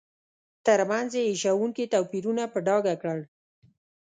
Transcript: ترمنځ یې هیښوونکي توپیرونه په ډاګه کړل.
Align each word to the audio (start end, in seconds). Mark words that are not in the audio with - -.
ترمنځ 0.65 1.11
یې 1.17 1.23
هیښوونکي 1.31 1.83
توپیرونه 1.93 2.43
په 2.53 2.59
ډاګه 2.67 2.93
کړل. 3.01 3.19